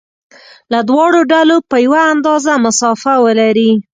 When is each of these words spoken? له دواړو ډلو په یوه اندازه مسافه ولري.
له 0.71 0.79
دواړو 0.89 1.19
ډلو 1.31 1.57
په 1.69 1.77
یوه 1.85 2.01
اندازه 2.13 2.53
مسافه 2.65 3.13
ولري. 3.25 3.71